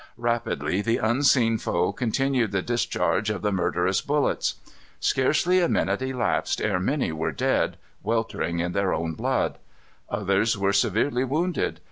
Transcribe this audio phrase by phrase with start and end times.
[0.17, 4.55] Rapidly the unseen foe continued the discharge of the murderous bullets.
[4.99, 9.59] Scarcely a minute elapsed ere many were dead, weltering in their blood.
[10.09, 11.79] Others were severely wounded.